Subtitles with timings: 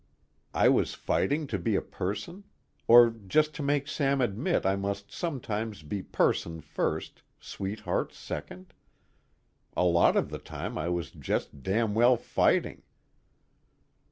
[0.55, 2.43] I was fighting to be a person?
[2.87, 8.73] Or just to make Sam admit I must sometimes be person first, sweetheart second?
[9.77, 12.81] A lot of the time I was just damn well fighting